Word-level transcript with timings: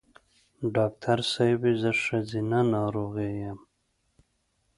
ډاکټر 0.75 1.19
صېبې 1.33 1.73
زه 1.81 1.91
ښځېنه 2.03 2.59
ناروغی 2.73 3.31
یم 3.43 3.59